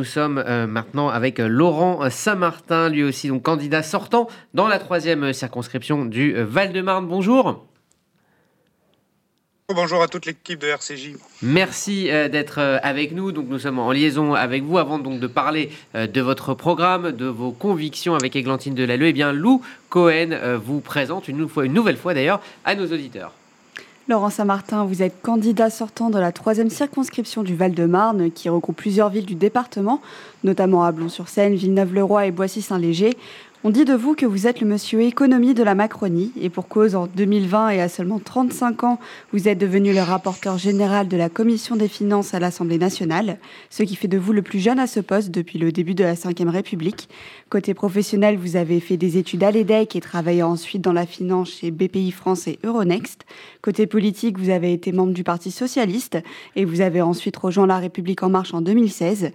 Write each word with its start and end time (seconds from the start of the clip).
nous 0.00 0.04
sommes 0.04 0.42
maintenant 0.66 1.10
avec 1.10 1.38
Laurent 1.38 2.08
Saint-Martin, 2.08 2.88
lui 2.88 3.04
aussi 3.04 3.28
donc 3.28 3.42
candidat 3.42 3.82
sortant 3.82 4.28
dans 4.54 4.66
la 4.66 4.78
troisième 4.78 5.34
circonscription 5.34 6.06
du 6.06 6.32
Val-de-Marne. 6.32 7.06
Bonjour. 7.06 7.66
Bonjour 9.74 10.02
à 10.02 10.08
toute 10.08 10.24
l'équipe 10.24 10.58
de 10.58 10.68
RCJ. 10.68 11.16
Merci 11.42 12.10
euh, 12.10 12.28
d'être 12.28 12.58
euh, 12.58 12.78
avec 12.82 13.12
nous. 13.12 13.30
Donc 13.30 13.46
nous 13.48 13.58
sommes 13.58 13.78
en 13.78 13.92
liaison 13.92 14.32
avec 14.32 14.62
vous 14.62 14.78
avant 14.78 14.98
donc 14.98 15.20
de 15.20 15.26
parler 15.26 15.70
euh, 15.94 16.06
de 16.06 16.20
votre 16.22 16.54
programme, 16.54 17.12
de 17.12 17.26
vos 17.26 17.52
convictions 17.52 18.14
avec 18.14 18.34
Églantine 18.36 18.74
Delalleux. 18.74 19.08
Eh 19.08 19.12
bien, 19.12 19.34
Lou 19.34 19.62
Cohen 19.90 20.58
vous 20.64 20.80
présente 20.80 21.28
une, 21.28 21.46
fois, 21.46 21.66
une 21.66 21.74
nouvelle 21.74 21.98
fois 21.98 22.14
d'ailleurs 22.14 22.40
à 22.64 22.74
nos 22.74 22.86
auditeurs. 22.86 23.32
Laurent 24.10 24.28
Saint-Martin, 24.28 24.84
vous 24.86 25.04
êtes 25.04 25.22
candidat 25.22 25.70
sortant 25.70 26.10
de 26.10 26.18
la 26.18 26.32
troisième 26.32 26.68
circonscription 26.68 27.44
du 27.44 27.54
Val-de-Marne, 27.54 28.32
qui 28.32 28.48
regroupe 28.48 28.74
plusieurs 28.74 29.08
villes 29.08 29.24
du 29.24 29.36
département, 29.36 30.02
notamment 30.42 30.82
à 30.82 30.90
Blon-sur-Seine, 30.90 31.54
Villeneuve-le-Roi 31.54 32.26
et 32.26 32.32
Boissy-Saint-Léger. 32.32 33.16
On 33.62 33.68
dit 33.68 33.84
de 33.84 33.92
vous 33.92 34.14
que 34.14 34.24
vous 34.24 34.46
êtes 34.46 34.62
le 34.62 34.66
monsieur 34.66 35.02
économie 35.02 35.52
de 35.52 35.62
la 35.62 35.74
Macronie, 35.74 36.32
et 36.40 36.48
pour 36.48 36.66
cause, 36.66 36.94
en 36.94 37.06
2020 37.06 37.68
et 37.68 37.82
à 37.82 37.90
seulement 37.90 38.18
35 38.18 38.84
ans, 38.84 38.98
vous 39.34 39.48
êtes 39.48 39.58
devenu 39.58 39.92
le 39.92 40.00
rapporteur 40.00 40.56
général 40.56 41.08
de 41.08 41.16
la 41.18 41.28
Commission 41.28 41.76
des 41.76 41.86
finances 41.86 42.32
à 42.32 42.40
l'Assemblée 42.40 42.78
nationale, 42.78 43.36
ce 43.68 43.82
qui 43.82 43.96
fait 43.96 44.08
de 44.08 44.16
vous 44.16 44.32
le 44.32 44.40
plus 44.40 44.60
jeune 44.60 44.78
à 44.78 44.86
ce 44.86 44.98
poste 44.98 45.30
depuis 45.30 45.58
le 45.58 45.72
début 45.72 45.94
de 45.94 46.04
la 46.04 46.14
Ve 46.14 46.48
République. 46.48 47.10
Côté 47.50 47.74
professionnel, 47.74 48.38
vous 48.38 48.56
avez 48.56 48.80
fait 48.80 48.96
des 48.96 49.18
études 49.18 49.44
à 49.44 49.50
l'EDEC 49.50 49.94
et 49.94 50.00
travaillé 50.00 50.42
ensuite 50.42 50.80
dans 50.80 50.94
la 50.94 51.04
finance 51.04 51.50
chez 51.50 51.70
BPI 51.70 52.12
France 52.12 52.48
et 52.48 52.58
Euronext. 52.64 53.26
Côté 53.60 53.86
politique, 53.86 54.38
vous 54.38 54.48
avez 54.48 54.72
été 54.72 54.90
membre 54.90 55.12
du 55.12 55.22
Parti 55.22 55.50
socialiste 55.50 56.16
et 56.56 56.64
vous 56.64 56.80
avez 56.80 57.02
ensuite 57.02 57.36
rejoint 57.36 57.66
La 57.66 57.76
République 57.76 58.22
en 58.22 58.30
marche 58.30 58.54
en 58.54 58.62
2016. 58.62 59.32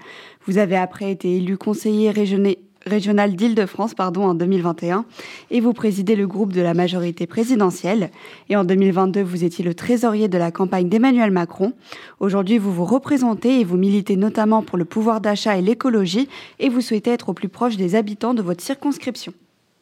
Vous 0.47 0.57
avez 0.57 0.77
après 0.77 1.11
été 1.11 1.37
élu 1.37 1.59
conseiller 1.59 2.09
régional 2.09 2.55
régional 2.85 3.35
d'Île-de-France 3.35 3.93
pardon, 3.93 4.23
en 4.23 4.33
2021 4.33 5.05
et 5.51 5.59
vous 5.59 5.73
présidez 5.73 6.15
le 6.15 6.27
groupe 6.27 6.53
de 6.53 6.61
la 6.61 6.73
majorité 6.73 7.27
présidentielle. 7.27 8.11
Et 8.49 8.55
en 8.55 8.63
2022, 8.63 9.21
vous 9.21 9.43
étiez 9.43 9.63
le 9.63 9.73
trésorier 9.73 10.27
de 10.27 10.37
la 10.37 10.51
campagne 10.51 10.89
d'Emmanuel 10.89 11.31
Macron. 11.31 11.73
Aujourd'hui, 12.19 12.57
vous 12.57 12.73
vous 12.73 12.85
représentez 12.85 13.59
et 13.59 13.63
vous 13.63 13.77
militez 13.77 14.15
notamment 14.15 14.61
pour 14.61 14.77
le 14.77 14.85
pouvoir 14.85 15.21
d'achat 15.21 15.57
et 15.57 15.61
l'écologie 15.61 16.29
et 16.59 16.69
vous 16.69 16.81
souhaitez 16.81 17.11
être 17.11 17.29
au 17.29 17.33
plus 17.33 17.49
proche 17.49 17.77
des 17.77 17.95
habitants 17.95 18.33
de 18.33 18.41
votre 18.41 18.63
circonscription. 18.63 19.33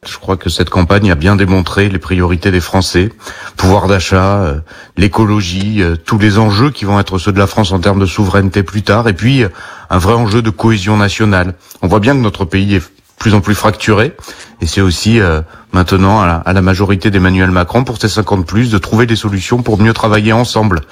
Je 0.06 0.18
crois 0.18 0.36
que 0.36 0.50
cette 0.50 0.70
campagne 0.70 1.10
a 1.10 1.14
bien 1.14 1.36
démontré 1.36 1.88
les 1.88 1.98
priorités 1.98 2.50
des 2.50 2.60
Français, 2.60 3.10
pouvoir 3.56 3.88
d'achat, 3.88 4.42
euh, 4.42 4.60
l'écologie, 4.96 5.82
euh, 5.82 5.96
tous 5.96 6.18
les 6.18 6.38
enjeux 6.38 6.70
qui 6.70 6.84
vont 6.84 7.00
être 7.00 7.18
ceux 7.18 7.32
de 7.32 7.38
la 7.38 7.46
France 7.46 7.72
en 7.72 7.80
termes 7.80 8.00
de 8.00 8.06
souveraineté 8.06 8.62
plus 8.62 8.82
tard, 8.82 9.08
et 9.08 9.12
puis 9.12 9.44
euh, 9.44 9.48
un 9.90 9.98
vrai 9.98 10.14
enjeu 10.14 10.42
de 10.42 10.50
cohésion 10.50 10.96
nationale. 10.96 11.54
On 11.82 11.88
voit 11.88 12.00
bien 12.00 12.14
que 12.14 12.20
notre 12.20 12.44
pays 12.44 12.76
est 12.76 12.82
plus 13.24 13.32
en 13.32 13.40
plus 13.40 13.54
fracturé. 13.54 14.12
Et 14.60 14.66
c'est 14.66 14.82
aussi 14.82 15.18
euh, 15.18 15.40
maintenant 15.72 16.20
à 16.20 16.52
la, 16.52 16.60
majorité 16.60 17.10
d'Emmanuel 17.10 17.50
Macron 17.50 17.82
pour 17.82 17.96
ces 17.96 18.10
50 18.10 18.46
plus 18.46 18.70
de 18.70 18.76
trouver 18.76 19.06
des 19.06 19.16
solutions 19.16 19.62
pour 19.62 19.80
mieux 19.80 19.94
travailler 19.94 20.34
ensemble. 20.34 20.82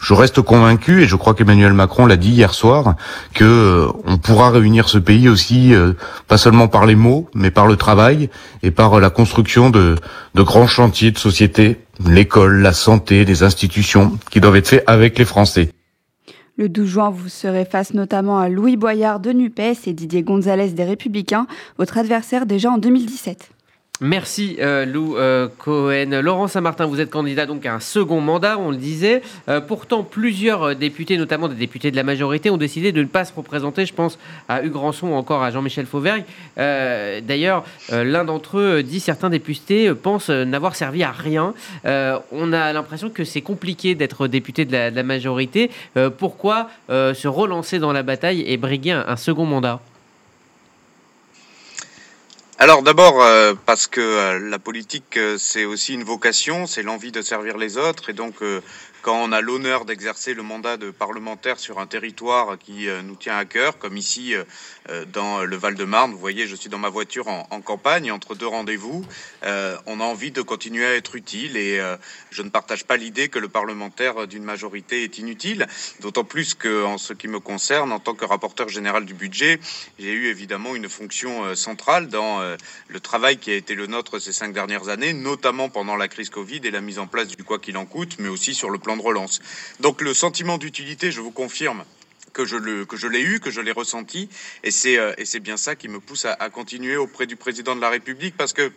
Je 0.00 0.14
reste 0.14 0.40
convaincu 0.40 1.02
et 1.02 1.06
je 1.06 1.16
crois 1.16 1.34
qu'Emmanuel 1.34 1.74
Macron 1.74 2.06
l'a 2.06 2.16
dit 2.16 2.30
hier 2.30 2.54
soir 2.54 2.94
que 3.34 3.44
euh, 3.44 3.88
on 4.06 4.16
pourra 4.16 4.48
réunir 4.48 4.88
ce 4.88 4.96
pays 4.96 5.28
aussi 5.28 5.74
euh, 5.74 5.92
pas 6.28 6.38
seulement 6.38 6.66
par 6.66 6.86
les 6.86 6.94
mots 6.94 7.28
mais 7.34 7.50
par 7.50 7.66
le 7.66 7.76
travail 7.76 8.30
et 8.62 8.70
par 8.70 8.98
la 8.98 9.10
construction 9.10 9.68
de, 9.68 9.96
de 10.34 10.42
grands 10.42 10.66
chantiers 10.66 11.10
de 11.10 11.18
société, 11.18 11.84
l'école, 12.06 12.62
la 12.62 12.72
santé, 12.72 13.26
les 13.26 13.42
institutions 13.42 14.18
qui 14.30 14.40
doivent 14.40 14.56
être 14.56 14.68
faits 14.68 14.84
avec 14.86 15.18
les 15.18 15.26
Français. 15.26 15.68
Le 16.62 16.68
12 16.68 16.88
juin, 16.88 17.10
vous 17.10 17.28
serez 17.28 17.64
face 17.64 17.92
notamment 17.92 18.38
à 18.38 18.48
Louis 18.48 18.76
Boyard 18.76 19.18
de 19.18 19.32
NUPES 19.32 19.88
et 19.88 19.92
Didier 19.92 20.22
Gonzalez 20.22 20.68
des 20.68 20.84
Républicains, 20.84 21.48
votre 21.76 21.98
adversaire 21.98 22.46
déjà 22.46 22.70
en 22.70 22.78
2017. 22.78 23.50
Merci 24.02 24.56
euh, 24.58 24.84
Lou 24.84 25.16
euh, 25.16 25.46
Cohen. 25.58 26.20
Laurent 26.22 26.48
Saint-Martin, 26.48 26.86
vous 26.86 27.00
êtes 27.00 27.08
candidat 27.08 27.46
donc 27.46 27.64
à 27.66 27.74
un 27.74 27.78
second 27.78 28.20
mandat, 28.20 28.58
on 28.58 28.72
le 28.72 28.76
disait. 28.76 29.22
Euh, 29.48 29.60
pourtant, 29.60 30.02
plusieurs 30.02 30.74
députés, 30.74 31.16
notamment 31.16 31.46
des 31.46 31.54
députés 31.54 31.92
de 31.92 31.96
la 31.96 32.02
majorité, 32.02 32.50
ont 32.50 32.56
décidé 32.56 32.90
de 32.90 33.00
ne 33.00 33.06
pas 33.06 33.24
se 33.24 33.32
représenter. 33.32 33.86
Je 33.86 33.94
pense 33.94 34.18
à 34.48 34.64
Hugues 34.64 34.74
Rançon 34.74 35.10
ou 35.10 35.14
encore 35.14 35.44
à 35.44 35.52
Jean-Michel 35.52 35.86
Fauvergue. 35.86 36.24
D'ailleurs, 36.56 37.64
l'un 37.92 38.24
d'entre 38.24 38.58
eux 38.58 38.82
dit 38.82 38.98
certains 38.98 39.30
députés 39.30 39.94
pensent 39.94 40.30
n'avoir 40.30 40.74
servi 40.74 41.04
à 41.04 41.12
rien. 41.12 41.54
on 41.84 42.52
a 42.52 42.72
l'impression 42.72 43.08
que 43.08 43.22
c'est 43.22 43.40
compliqué 43.40 43.94
d'être 43.94 44.26
député 44.26 44.64
de 44.64 44.72
la, 44.72 45.02
majorité. 45.04 45.70
pourquoi 46.18 46.68
se 46.88 47.28
relancer 47.28 47.78
dans 47.78 47.92
la 47.92 48.02
bataille 48.02 48.44
et 48.46 48.56
briguer 48.56 48.92
un 48.92 49.16
second 49.16 49.46
mandat? 49.46 49.80
Alors 52.62 52.84
d'abord 52.84 53.20
euh, 53.20 53.54
parce 53.66 53.88
que 53.88 54.00
euh, 54.00 54.38
la 54.38 54.60
politique 54.60 55.16
euh, 55.16 55.36
c'est 55.36 55.64
aussi 55.64 55.94
une 55.94 56.04
vocation, 56.04 56.64
c'est 56.68 56.84
l'envie 56.84 57.10
de 57.10 57.20
servir 57.20 57.58
les 57.58 57.76
autres 57.76 58.10
et 58.10 58.12
donc 58.12 58.36
quand 59.02 59.20
on 59.20 59.32
a 59.32 59.40
l'honneur 59.40 59.84
d'exercer 59.84 60.32
le 60.32 60.44
mandat 60.44 60.76
de 60.76 60.92
parlementaire 60.92 61.58
sur 61.58 61.80
un 61.80 61.86
territoire 61.86 62.56
qui 62.56 62.88
euh, 62.88 63.02
nous 63.02 63.16
tient 63.16 63.36
à 63.36 63.44
cœur, 63.44 63.78
comme 63.78 63.96
ici 63.96 64.34
euh, 64.34 64.44
euh, 64.90 65.04
dans 65.04 65.42
le 65.42 65.56
Val-de-Marne. 65.56 66.12
Vous 66.12 66.18
voyez, 66.18 66.46
je 66.46 66.54
suis 66.54 66.70
dans 66.70 66.78
ma 66.78 66.88
voiture 66.88 67.26
en, 67.26 67.60
campagne, 67.62 68.12
entre 68.12 68.36
deux 68.36 68.46
rendez-vous. 68.46 69.04
on 69.42 70.00
a 70.00 70.04
envie 70.04 70.30
de 70.30 70.40
continuer 70.40 70.86
à 70.86 70.94
être 70.94 71.16
utile 71.16 71.56
et 71.56 71.80
je 72.30 72.42
ne 72.42 72.48
partage 72.48 72.84
pas 72.84 72.96
l'idée 72.96 73.28
que 73.28 73.38
le 73.38 73.48
parlementaire 73.48 74.26
d'une 74.26 74.42
majorité 74.42 75.04
est 75.04 75.18
inutile, 75.18 75.66
d'autant 76.00 76.24
plus 76.24 76.54
que, 76.54 76.84
en 76.84 76.98
ce 76.98 77.12
qui 77.12 77.28
me 77.28 77.40
concerne, 77.40 77.92
en 77.92 77.98
tant 77.98 78.14
que 78.14 78.24
rapporteur 78.24 78.68
général 78.68 79.04
du 79.04 79.14
budget, 79.14 79.60
j'ai 79.98 80.12
eu 80.12 80.26
évidemment 80.26 80.74
une 80.74 80.88
fonction 80.88 81.54
centrale 81.54 82.08
dans 82.08 82.40
le 82.88 83.00
travail 83.00 83.38
qui 83.38 83.50
a 83.50 83.54
été 83.54 83.74
le 83.74 83.86
nôtre 83.86 84.18
ces 84.18 84.32
cinq 84.32 84.52
dernières 84.52 84.88
années, 84.88 85.12
notamment 85.12 85.68
pendant 85.68 85.96
la 85.96 86.08
crise 86.08 86.30
Covid 86.30 86.60
et 86.64 86.70
la 86.70 86.80
mise 86.80 86.98
en 86.98 87.06
place 87.06 87.28
du 87.28 87.44
quoi 87.44 87.58
qu'il 87.58 87.76
en 87.76 87.86
coûte, 87.86 88.16
mais 88.18 88.28
aussi 88.28 88.54
sur 88.54 88.70
le 88.70 88.78
plan 88.78 88.91
relance. 89.00 89.40
Donc 89.80 90.00
le 90.00 90.14
sentiment 90.14 90.58
d'utilité, 90.58 91.10
je 91.10 91.20
vous 91.20 91.30
confirme, 91.30 91.84
que 92.32 92.44
je 92.44 92.56
l'ai 92.56 93.20
eu, 93.20 93.40
que 93.40 93.50
je 93.50 93.60
l'ai 93.60 93.72
ressenti, 93.72 94.28
et 94.64 94.70
c'est 94.70 94.98
euh, 94.98 95.12
et 95.18 95.40
bien 95.40 95.56
ça 95.56 95.76
qui 95.76 95.88
me 95.88 96.00
pousse 96.00 96.24
à, 96.24 96.50
continuer 96.50 96.96
auprès 96.96 97.26
du 97.26 97.36
président 97.36 97.76
de 97.76 97.80
la 97.80 97.90
République 97.90 98.36
parce 98.36 98.52
que 98.52 98.72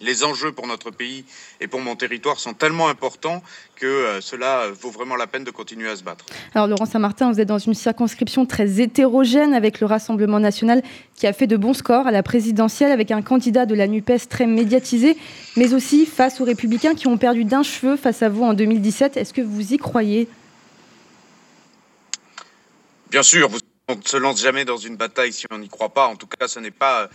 les 0.00 0.24
enjeux 0.24 0.52
pour 0.52 0.66
notre 0.66 0.90
pays 0.90 1.24
et 1.60 1.66
pour 1.66 1.80
mon 1.80 1.96
territoire 1.96 2.38
sont 2.38 2.54
tellement 2.54 2.88
importants 2.88 3.42
que 3.76 3.86
euh, 3.86 4.20
cela 4.20 4.68
vaut 4.80 4.90
vraiment 4.90 5.16
la 5.16 5.26
peine 5.26 5.44
de 5.44 5.50
continuer 5.50 5.88
à 5.88 5.96
se 5.96 6.04
battre. 6.04 6.24
Alors 6.54 6.66
Laurent 6.66 6.86
Saint-Martin, 6.86 7.32
vous 7.32 7.40
êtes 7.40 7.48
dans 7.48 7.58
une 7.58 7.74
circonscription 7.74 8.46
très 8.46 8.80
hétérogène 8.80 9.54
avec 9.54 9.80
le 9.80 9.86
Rassemblement 9.86 10.40
national 10.40 10.82
qui 11.14 11.26
a 11.26 11.32
fait 11.32 11.46
de 11.46 11.56
bons 11.56 11.74
scores 11.74 12.06
à 12.06 12.12
la 12.12 12.22
présidentielle 12.22 12.92
avec 12.92 13.10
un 13.10 13.22
candidat 13.22 13.66
de 13.66 13.74
la 13.74 13.88
NUPES 13.88 14.28
très 14.28 14.46
médiatisé, 14.46 15.16
mais 15.56 15.74
aussi 15.74 16.06
face 16.06 16.40
aux 16.40 16.44
républicains 16.44 16.94
qui 16.94 17.08
ont 17.08 17.18
perdu 17.18 17.44
d'un 17.44 17.62
cheveu 17.62 17.96
face 17.96 18.22
à 18.22 18.28
vous 18.28 18.44
en 18.44 18.54
2017. 18.54 19.16
Est-ce 19.16 19.32
que 19.32 19.42
vous 19.42 19.72
y 19.72 19.78
croyez? 19.78 20.28
Bien 23.10 23.22
sûr, 23.22 23.50
on 23.88 23.96
ne 23.96 24.02
se 24.04 24.16
lance 24.16 24.40
jamais 24.40 24.64
dans 24.64 24.76
une 24.76 24.96
bataille 24.96 25.32
si 25.32 25.46
on 25.50 25.58
n'y 25.58 25.68
croit 25.68 25.88
pas. 25.88 26.06
En 26.06 26.16
tout 26.16 26.26
cas, 26.26 26.46
ce 26.46 26.60
n'est 26.60 26.70
pas 26.70 27.08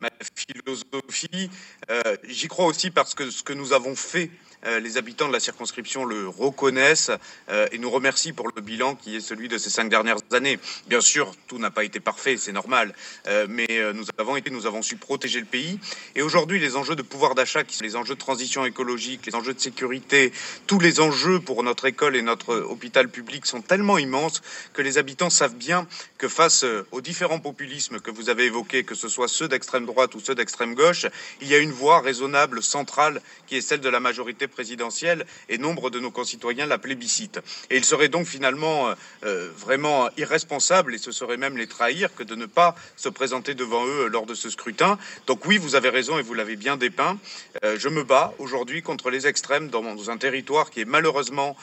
ma 0.00 0.10
philosophie. 0.34 1.50
Euh, 1.90 2.16
j'y 2.28 2.48
crois 2.48 2.66
aussi 2.66 2.90
parce 2.90 3.14
que 3.14 3.30
ce 3.30 3.42
que 3.42 3.52
nous 3.52 3.72
avons 3.72 3.96
fait 3.96 4.30
les 4.64 4.96
habitants 4.96 5.28
de 5.28 5.32
la 5.32 5.40
circonscription 5.40 6.04
le 6.04 6.28
reconnaissent 6.28 7.10
euh, 7.48 7.66
et 7.72 7.78
nous 7.78 7.90
remercient 7.90 8.32
pour 8.32 8.48
le 8.54 8.60
bilan 8.60 8.94
qui 8.94 9.16
est 9.16 9.20
celui 9.20 9.48
de 9.48 9.58
ces 9.58 9.70
cinq 9.70 9.88
dernières 9.88 10.18
années. 10.32 10.58
Bien 10.88 11.00
sûr, 11.00 11.32
tout 11.46 11.58
n'a 11.58 11.70
pas 11.70 11.84
été 11.84 12.00
parfait, 12.00 12.36
c'est 12.36 12.52
normal, 12.52 12.94
euh, 13.26 13.46
mais 13.48 13.66
nous 13.94 14.04
avons 14.18 14.36
été, 14.36 14.50
nous 14.50 14.66
avons 14.66 14.82
su 14.82 14.96
protéger 14.96 15.40
le 15.40 15.46
pays. 15.46 15.78
Et 16.14 16.22
aujourd'hui, 16.22 16.58
les 16.58 16.76
enjeux 16.76 16.96
de 16.96 17.02
pouvoir 17.02 17.34
d'achat, 17.34 17.64
qui 17.64 17.76
sont 17.76 17.84
les 17.84 17.96
enjeux 17.96 18.14
de 18.14 18.20
transition 18.20 18.64
écologique, 18.64 19.26
les 19.26 19.34
enjeux 19.34 19.54
de 19.54 19.60
sécurité, 19.60 20.32
tous 20.66 20.80
les 20.80 21.00
enjeux 21.00 21.40
pour 21.40 21.62
notre 21.62 21.86
école 21.86 22.16
et 22.16 22.22
notre 22.22 22.54
hôpital 22.56 23.08
public 23.08 23.46
sont 23.46 23.62
tellement 23.62 23.98
immenses 23.98 24.42
que 24.72 24.82
les 24.82 24.98
habitants 24.98 25.30
savent 25.30 25.56
bien 25.56 25.86
que 26.18 26.28
face 26.28 26.64
aux 26.90 27.00
différents 27.00 27.40
populismes 27.40 28.00
que 28.00 28.10
vous 28.10 28.30
avez 28.30 28.44
évoqués, 28.44 28.84
que 28.84 28.94
ce 28.94 29.08
soit 29.08 29.28
ceux 29.28 29.48
d'extrême 29.48 29.86
droite 29.86 30.14
ou 30.14 30.20
ceux 30.20 30.34
d'extrême 30.34 30.74
gauche, 30.74 31.06
il 31.40 31.48
y 31.48 31.54
a 31.54 31.58
une 31.58 31.72
voie 31.72 32.00
raisonnable, 32.00 32.62
centrale, 32.62 33.20
qui 33.46 33.56
est 33.56 33.60
celle 33.60 33.80
de 33.80 33.88
la 33.88 34.00
majorité 34.00 34.45
présidentielle 34.48 35.26
et 35.48 35.58
nombre 35.58 35.90
de 35.90 36.00
nos 36.00 36.10
concitoyens 36.10 36.66
la 36.66 36.78
plébiscitent. 36.78 37.40
Et 37.70 37.76
il 37.76 37.84
serait 37.84 38.08
donc 38.08 38.26
finalement 38.26 38.88
euh, 38.88 38.94
euh, 39.24 39.50
vraiment 39.56 40.08
irresponsable, 40.16 40.94
et 40.94 40.98
ce 40.98 41.12
serait 41.12 41.36
même 41.36 41.56
les 41.56 41.66
trahir, 41.66 42.14
que 42.14 42.22
de 42.22 42.34
ne 42.34 42.46
pas 42.46 42.74
se 42.96 43.08
présenter 43.08 43.54
devant 43.54 43.86
eux 43.86 44.08
lors 44.08 44.26
de 44.26 44.34
ce 44.34 44.50
scrutin. 44.50 44.98
Donc 45.26 45.46
oui, 45.46 45.58
vous 45.58 45.74
avez 45.74 45.88
raison 45.88 46.18
et 46.18 46.22
vous 46.22 46.34
l'avez 46.34 46.56
bien 46.56 46.76
dépeint. 46.76 47.18
Euh, 47.64 47.76
je 47.78 47.88
me 47.88 48.04
bats 48.04 48.34
aujourd'hui 48.38 48.82
contre 48.82 49.10
les 49.10 49.26
extrêmes 49.26 49.68
dans 49.68 50.10
un 50.10 50.16
territoire 50.16 50.70
qui 50.70 50.80
est 50.80 50.84
malheureusement 50.84 51.56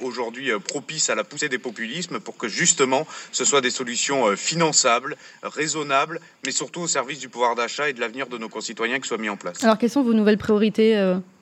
aujourd'hui 0.00 0.50
propice 0.60 1.10
à 1.10 1.14
la 1.14 1.24
poussée 1.24 1.48
des 1.48 1.58
populismes 1.58 2.20
pour 2.20 2.36
que 2.36 2.48
justement 2.48 3.06
ce 3.32 3.44
soit 3.44 3.60
des 3.60 3.70
solutions 3.70 4.36
finançables, 4.36 5.16
raisonnables, 5.42 6.20
mais 6.44 6.52
surtout 6.52 6.80
au 6.80 6.86
service 6.86 7.18
du 7.18 7.28
pouvoir 7.28 7.54
d'achat 7.54 7.88
et 7.88 7.92
de 7.92 8.00
l'avenir 8.00 8.26
de 8.26 8.38
nos 8.38 8.48
concitoyens 8.48 9.00
qui 9.00 9.08
soient 9.08 9.18
mis 9.18 9.28
en 9.28 9.36
place. 9.36 9.62
Alors 9.62 9.78
quelles 9.78 9.90
sont 9.90 10.02
vos 10.02 10.14
nouvelles 10.14 10.38
priorités 10.38 10.96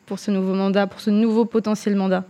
pour 0.08 0.18
ce 0.18 0.30
nouveau 0.30 0.54
mandat, 0.54 0.86
pour 0.86 1.00
ce 1.00 1.10
nouveau 1.10 1.44
potentiel 1.44 1.94
mandat 1.94 2.24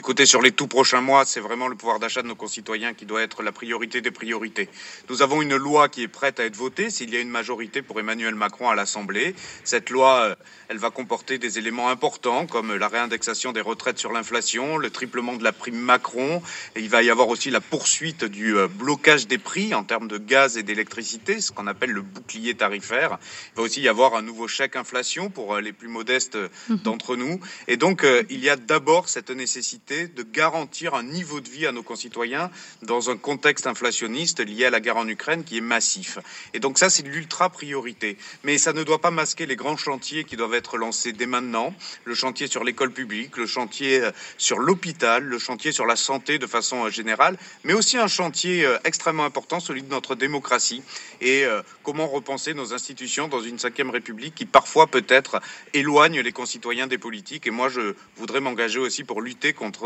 Écoutez, 0.00 0.26
sur 0.26 0.40
les 0.42 0.52
tout 0.52 0.68
prochains 0.68 1.00
mois, 1.00 1.24
c'est 1.24 1.40
vraiment 1.40 1.66
le 1.66 1.74
pouvoir 1.74 1.98
d'achat 1.98 2.22
de 2.22 2.28
nos 2.28 2.36
concitoyens 2.36 2.94
qui 2.94 3.04
doit 3.04 3.20
être 3.20 3.42
la 3.42 3.50
priorité 3.50 4.00
des 4.00 4.12
priorités. 4.12 4.68
Nous 5.10 5.22
avons 5.22 5.42
une 5.42 5.56
loi 5.56 5.88
qui 5.88 6.04
est 6.04 6.08
prête 6.08 6.38
à 6.38 6.44
être 6.44 6.54
votée 6.54 6.88
s'il 6.88 7.12
y 7.12 7.16
a 7.16 7.20
une 7.20 7.28
majorité 7.28 7.82
pour 7.82 7.98
Emmanuel 7.98 8.36
Macron 8.36 8.70
à 8.70 8.76
l'Assemblée. 8.76 9.34
Cette 9.64 9.90
loi, 9.90 10.20
euh, 10.20 10.34
elle 10.68 10.78
va 10.78 10.90
comporter 10.90 11.38
des 11.38 11.58
éléments 11.58 11.88
importants 11.88 12.46
comme 12.46 12.76
la 12.76 12.86
réindexation 12.86 13.50
des 13.50 13.60
retraites 13.60 13.98
sur 13.98 14.12
l'inflation, 14.12 14.76
le 14.76 14.88
triplement 14.90 15.34
de 15.34 15.42
la 15.42 15.50
prime 15.50 15.80
Macron. 15.80 16.42
Et 16.76 16.80
il 16.80 16.88
va 16.88 17.02
y 17.02 17.10
avoir 17.10 17.26
aussi 17.26 17.50
la 17.50 17.60
poursuite 17.60 18.24
du 18.24 18.56
euh, 18.56 18.68
blocage 18.68 19.26
des 19.26 19.38
prix 19.38 19.74
en 19.74 19.82
termes 19.82 20.06
de 20.06 20.18
gaz 20.18 20.56
et 20.56 20.62
d'électricité, 20.62 21.40
ce 21.40 21.50
qu'on 21.50 21.66
appelle 21.66 21.90
le 21.90 22.02
bouclier 22.02 22.54
tarifaire. 22.54 23.18
Il 23.52 23.56
va 23.56 23.62
aussi 23.62 23.80
y 23.80 23.88
avoir 23.88 24.14
un 24.14 24.22
nouveau 24.22 24.46
chèque 24.46 24.76
inflation 24.76 25.28
pour 25.28 25.56
euh, 25.56 25.60
les 25.60 25.72
plus 25.72 25.88
modestes 25.88 26.38
mhm. 26.68 26.76
d'entre 26.76 27.16
nous. 27.16 27.40
Et 27.66 27.76
donc, 27.76 28.06
il 28.30 28.38
y 28.38 28.48
a 28.48 28.54
d'abord 28.54 29.08
cette 29.08 29.30
nécessité 29.30 29.87
de 29.88 30.22
garantir 30.22 30.94
un 30.94 31.02
niveau 31.02 31.40
de 31.40 31.48
vie 31.48 31.66
à 31.66 31.72
nos 31.72 31.82
concitoyens 31.82 32.50
dans 32.82 33.10
un 33.10 33.16
contexte 33.16 33.66
inflationniste 33.66 34.40
lié 34.40 34.66
à 34.66 34.70
la 34.70 34.80
guerre 34.80 34.98
en 34.98 35.08
Ukraine 35.08 35.44
qui 35.44 35.56
est 35.56 35.62
massif. 35.62 36.18
Et 36.52 36.60
donc 36.60 36.78
ça, 36.78 36.90
c'est 36.90 37.06
l'ultra 37.06 37.48
priorité. 37.48 38.18
Mais 38.44 38.58
ça 38.58 38.72
ne 38.72 38.82
doit 38.82 39.00
pas 39.00 39.10
masquer 39.10 39.46
les 39.46 39.56
grands 39.56 39.76
chantiers 39.76 40.24
qui 40.24 40.36
doivent 40.36 40.54
être 40.54 40.76
lancés 40.76 41.12
dès 41.12 41.26
maintenant. 41.26 41.74
Le 42.04 42.14
chantier 42.14 42.46
sur 42.46 42.64
l'école 42.64 42.92
publique, 42.92 43.36
le 43.36 43.46
chantier 43.46 44.00
euh, 44.02 44.10
sur 44.36 44.58
l'hôpital, 44.58 45.24
le 45.24 45.38
chantier 45.38 45.72
sur 45.72 45.86
la 45.86 45.96
santé 45.96 46.38
de 46.38 46.46
façon 46.46 46.84
euh, 46.84 46.90
générale, 46.90 47.38
mais 47.64 47.72
aussi 47.72 47.96
un 47.96 48.08
chantier 48.08 48.64
euh, 48.64 48.78
extrêmement 48.84 49.24
important, 49.24 49.60
celui 49.60 49.82
de 49.82 49.90
notre 49.90 50.14
démocratie 50.14 50.82
et 51.20 51.44
comment 51.82 52.06
repenser 52.06 52.54
nos 52.54 52.74
institutions 52.74 53.28
dans 53.28 53.40
une 53.40 53.58
cinquième 53.58 53.90
république 53.90 54.34
qui 54.34 54.46
parfois 54.46 54.86
peut-être 54.86 55.40
éloigne 55.74 56.20
les 56.20 56.32
concitoyens 56.32 56.86
des 56.86 56.98
politiques. 56.98 57.46
Et 57.46 57.50
moi, 57.50 57.68
je 57.68 57.94
voudrais 58.16 58.40
m'engager 58.40 58.78
aussi 58.78 59.02
pour 59.02 59.20
lutter 59.20 59.52
contre 59.52 59.77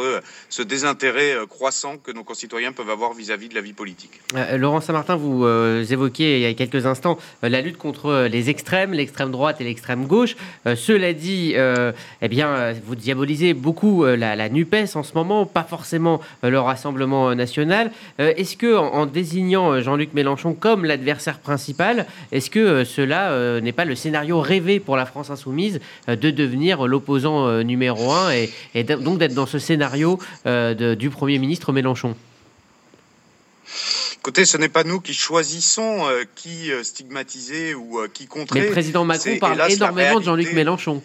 ce 0.48 0.62
désintérêt 0.62 1.34
croissant 1.48 1.96
que 1.96 2.12
nos 2.12 2.24
concitoyens 2.24 2.72
peuvent 2.72 2.90
avoir 2.90 3.12
vis-à-vis 3.12 3.48
de 3.48 3.54
la 3.54 3.60
vie 3.60 3.72
politique. 3.72 4.20
Laurent 4.56 4.80
Saint-Martin, 4.80 5.16
vous 5.16 5.44
évoquiez 5.44 6.36
il 6.36 6.42
y 6.42 6.46
a 6.46 6.54
quelques 6.54 6.86
instants 6.86 7.18
la 7.42 7.60
lutte 7.60 7.76
contre 7.76 8.26
les 8.30 8.50
extrêmes, 8.50 8.92
l'extrême 8.92 9.30
droite 9.30 9.60
et 9.60 9.64
l'extrême 9.64 10.06
gauche. 10.06 10.36
cela 10.64 11.12
dit, 11.12 11.54
eh 11.54 12.28
bien, 12.28 12.72
vous 12.84 12.94
diabolisez 12.94 13.54
beaucoup 13.54 14.04
la, 14.04 14.36
la, 14.36 14.48
NUPES 14.48 14.96
en 14.96 15.02
ce 15.02 15.14
moment, 15.14 15.46
pas 15.46 15.64
forcément 15.64 16.20
le 16.42 16.58
Rassemblement 16.58 17.34
national. 17.34 17.90
est-ce 18.18 18.56
que, 18.56 18.76
en, 18.76 19.06
désignant 19.06 19.80
Jean-Luc 19.80 20.14
Mélenchon 20.14 20.54
comme 20.54 20.84
l'adversaire 20.84 21.38
principal, 21.38 22.06
est-ce 22.30 22.50
que 22.50 22.84
cela 22.84 23.60
n'est 23.60 23.72
pas 23.72 23.84
le 23.84 23.94
scénario 23.94 24.40
rêvé 24.40 24.80
pour 24.80 24.96
la 24.96 25.06
France 25.06 25.30
insoumise 25.30 25.80
de 26.08 26.30
devenir 26.30 26.86
l'opposant 26.86 27.62
numéro 27.62 28.12
un 28.12 28.30
et 28.74 28.84
donc 28.84 29.18
d'être 29.18 29.34
dans 29.34 29.46
ce 29.46 29.58
scénario 29.58 29.81
du 30.44 31.10
Premier 31.10 31.38
ministre 31.38 31.72
Mélenchon. 31.72 32.16
Écoutez, 34.18 34.44
ce 34.44 34.56
n'est 34.56 34.68
pas 34.68 34.84
nous 34.84 35.00
qui 35.00 35.14
choisissons 35.14 36.06
qui 36.34 36.70
stigmatiser 36.82 37.74
ou 37.74 38.00
qui 38.12 38.26
contrer. 38.26 38.60
Mais 38.60 38.66
le 38.66 38.72
président 38.72 39.04
Macron 39.04 39.36
parle 39.38 39.62
énormément 39.70 40.20
de 40.20 40.24
Jean-Luc 40.24 40.52
Mélenchon 40.52 41.02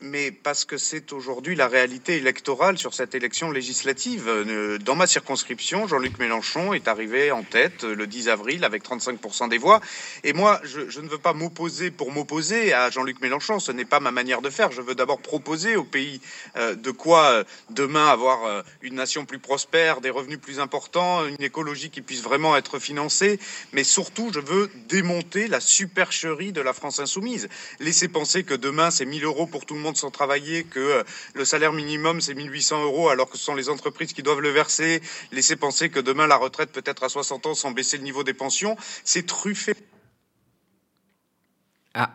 mais 0.00 0.30
parce 0.30 0.64
que 0.64 0.76
c'est 0.76 1.12
aujourd'hui 1.12 1.54
la 1.54 1.68
réalité 1.68 2.16
électorale 2.16 2.78
sur 2.78 2.94
cette 2.94 3.14
élection 3.14 3.50
législative. 3.50 4.28
Euh, 4.28 4.78
dans 4.78 4.94
ma 4.94 5.06
circonscription, 5.06 5.86
Jean-Luc 5.88 6.18
Mélenchon 6.18 6.72
est 6.74 6.88
arrivé 6.88 7.30
en 7.30 7.42
tête 7.42 7.84
le 7.84 8.06
10 8.06 8.28
avril 8.28 8.64
avec 8.64 8.84
35% 8.84 9.48
des 9.48 9.58
voix. 9.58 9.80
Et 10.24 10.32
moi, 10.32 10.60
je, 10.64 11.00
ne 11.00 11.08
veux 11.08 11.18
pas 11.18 11.32
m'opposer 11.32 11.90
pour 11.90 12.12
m'opposer 12.12 12.72
à 12.72 12.90
Jean-Luc 12.90 13.20
Mélenchon. 13.20 13.58
Ce 13.58 13.72
n'est 13.72 13.84
pas 13.84 14.00
ma 14.00 14.10
manière 14.10 14.42
de 14.42 14.50
faire. 14.50 14.70
Je 14.70 14.82
veux 14.82 14.94
d'abord 14.94 15.20
proposer 15.20 15.76
au 15.76 15.84
pays 15.84 16.20
euh, 16.56 16.74
de 16.74 16.90
quoi 16.90 17.24
euh, 17.24 17.44
demain 17.70 18.08
avoir 18.08 18.64
une 18.82 18.94
nation 18.94 19.24
plus 19.24 19.38
prospère, 19.38 20.00
des 20.00 20.10
revenus 20.10 20.38
plus 20.38 20.60
importants, 20.60 21.26
une 21.26 21.42
écologie 21.42 21.90
qui 21.90 22.02
puisse 22.02 22.22
vraiment 22.22 22.56
être 22.56 22.78
financée. 22.78 23.38
Mais 23.72 23.84
surtout, 23.84 24.30
je 24.32 24.40
veux 24.40 24.70
démonter 24.88 25.48
la 25.48 25.60
supercherie 25.60 26.52
de 26.52 26.60
la 26.60 26.72
France 26.72 27.00
insoumise. 27.00 27.48
Laisser 27.80 28.08
penser 28.08 28.44
que 28.44 28.54
demain, 28.54 28.90
c'est 28.90 29.04
1000 29.04 29.24
euros 29.24 29.46
pour 29.46 29.64
tout 29.64 29.74
le 29.74 29.80
monde 29.80 29.85
sans 29.94 30.10
travailler, 30.10 30.64
que 30.64 30.80
euh, 30.80 31.04
le 31.34 31.44
salaire 31.44 31.72
minimum 31.72 32.20
c'est 32.20 32.34
1800 32.34 32.82
euros 32.84 33.08
alors 33.08 33.30
que 33.30 33.38
ce 33.38 33.44
sont 33.44 33.54
les 33.54 33.68
entreprises 33.68 34.12
qui 34.12 34.22
doivent 34.22 34.40
le 34.40 34.50
verser, 34.50 35.00
laisser 35.32 35.56
penser 35.56 35.90
que 35.90 36.00
demain 36.00 36.26
la 36.26 36.36
retraite 36.36 36.72
peut 36.72 36.82
être 36.84 37.02
à 37.02 37.08
60 37.08 37.46
ans 37.46 37.54
sans 37.54 37.70
baisser 37.70 37.96
le 37.98 38.02
niveau 38.02 38.24
des 38.24 38.34
pensions, 38.34 38.76
c'est 39.04 39.26
truffé. 39.26 39.74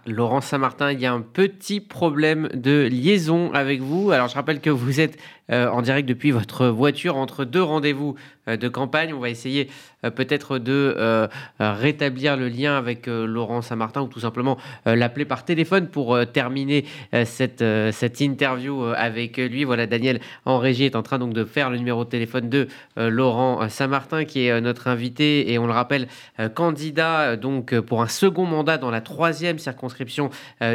Laurent 0.06 0.42
Saint-Martin, 0.42 0.92
il 0.92 1.00
y 1.00 1.06
a 1.06 1.13
un 1.13 1.22
petit 1.22 1.80
problème 1.80 2.50
de 2.54 2.88
liaison 2.92 3.51
avec 3.54 3.81
vous. 3.81 4.12
Alors, 4.12 4.28
je 4.28 4.36
rappelle 4.36 4.62
que 4.62 4.69
vous 4.69 5.00
êtes 5.00 5.18
euh, 5.51 5.68
en 5.68 5.81
direct 5.81 6.07
depuis 6.07 6.31
votre 6.31 6.68
voiture 6.68 7.18
entre 7.18 7.44
deux 7.44 7.62
rendez-vous 7.62 8.16
euh, 8.48 8.56
de 8.56 8.69
campagne. 8.69 9.13
On 9.13 9.19
va 9.19 9.30
essayer 9.30 9.69
euh, 10.06 10.10
peut-être 10.10 10.60
de 10.60 11.28
rétablir 11.60 12.38
le 12.38 12.48
lien 12.48 12.78
avec 12.78 13.07
Laurent 13.07 13.62
Saint-Martin 13.62 14.01
ou 14.01 14.07
tout 14.07 14.19
simplement 14.19 14.57
l'appeler 14.86 15.25
par 15.25 15.45
téléphone 15.45 15.88
pour 15.88 16.18
terminer 16.31 16.86
cette, 17.25 17.63
cette 17.92 18.22
interview 18.22 18.83
avec 18.95 19.38
lui. 19.38 19.63
Voilà, 19.63 19.88
Daniel 19.88 20.19
en 20.45 20.57
régie 20.57 20.86
est 20.86 20.95
en 20.95 21.04
train 21.04 21.19
donc 21.19 21.33
de 21.33 21.44
faire 21.44 21.69
le 21.69 21.78
numéro 21.78 22.04
de 22.04 22.10
téléphone 22.10 22.50
de 22.50 22.68
Laurent 22.98 23.68
Saint-Martin 23.69 24.25
qui 24.25 24.45
est 24.45 24.62
notre 24.62 24.88
invité 24.88 25.51
et 25.51 25.60
on 25.60 25.68
le 25.68 25.74
rappelle 25.74 26.07
candidat 26.56 27.36
donc 27.36 27.80
pour 27.80 28.01
un 28.01 28.07
second 28.07 28.45
mandat 28.45 28.78
dans 28.78 28.92
la 28.92 29.01
troisième 29.01 29.60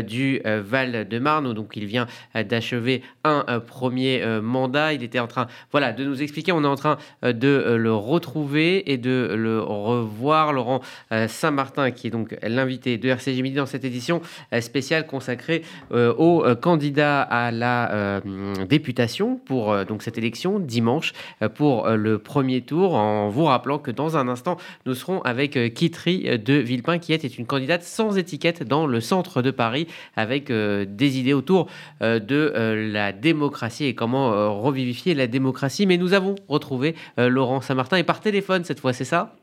du 0.06 0.40
Val-de-Marne. 0.44 1.52
Donc 1.52 1.76
il 1.76 1.86
vient 1.86 2.06
d'achever 2.34 3.02
un 3.24 3.60
premier 3.60 4.24
mandat. 4.40 4.92
Il 4.92 5.02
était 5.02 5.18
en 5.18 5.26
train 5.26 5.46
voilà 5.72 5.92
de 5.92 6.04
nous 6.04 6.22
expliquer. 6.22 6.52
On 6.52 6.64
est 6.64 6.68
en 6.68 6.76
train 6.76 6.98
de 7.22 7.48
euh, 7.66 7.76
le 7.76 7.94
retrouver 7.94 8.90
et 8.90 8.96
de 8.98 9.34
le 9.36 9.60
revoir. 9.60 10.52
Laurent 10.52 10.80
euh, 11.12 11.28
Saint-Martin, 11.28 11.90
qui 11.90 12.06
est 12.06 12.10
donc 12.10 12.36
l'invité 12.42 12.98
de 12.98 13.08
RCG 13.08 13.42
Midi 13.42 13.56
dans 13.56 13.66
cette 13.66 13.84
édition 13.84 14.20
euh, 14.52 14.60
spéciale 14.60 15.06
consacrée 15.06 15.62
aux 15.92 16.44
candidats 16.60 17.22
à 17.22 17.50
la 17.50 18.20
députation 18.68 19.36
pour 19.36 19.84
donc 19.84 20.02
cette 20.02 20.18
élection 20.18 20.58
dimanche 20.58 21.12
pour 21.54 21.88
le 21.88 22.18
premier 22.18 22.62
tour. 22.62 22.94
En 22.94 23.28
vous 23.28 23.44
rappelant 23.44 23.78
que 23.78 23.90
dans 23.90 24.16
un 24.16 24.28
instant, 24.28 24.56
nous 24.84 24.94
serons 24.94 25.20
avec 25.22 25.74
Kitry 25.74 26.38
de 26.38 26.54
Villepin, 26.54 26.98
qui 26.98 27.12
est 27.12 27.38
une 27.38 27.46
candidate 27.46 27.82
sans 27.82 28.18
étiquette 28.18 28.62
dans 28.62 28.85
le 28.86 29.00
centre 29.00 29.42
de 29.42 29.50
Paris, 29.50 29.86
avec 30.16 30.50
des 30.50 31.18
idées 31.18 31.32
autour 31.32 31.68
de 32.00 32.52
la 32.92 33.12
démocratie 33.12 33.86
et 33.86 33.94
comment 33.94 34.60
revivifier 34.62 35.14
la 35.14 35.26
démocratie. 35.26 35.86
Mais 35.86 35.96
nous 35.96 36.12
avons 36.12 36.34
retrouvé 36.48 36.94
Laurent 37.16 37.60
Saint-Martin, 37.60 37.96
et 37.98 38.04
par 38.04 38.20
téléphone 38.20 38.64
cette 38.64 38.80
fois, 38.80 38.92
c'est 38.92 39.04
ça? 39.04 39.36